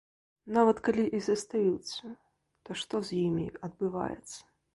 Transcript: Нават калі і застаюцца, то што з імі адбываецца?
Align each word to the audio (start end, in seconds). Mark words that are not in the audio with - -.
Нават 0.55 0.79
калі 0.87 1.03
і 1.17 1.19
застаюцца, 1.27 2.03
то 2.67 2.79
што 2.85 3.03
з 3.11 3.21
імі 3.27 3.45
адбываецца? 3.69 4.37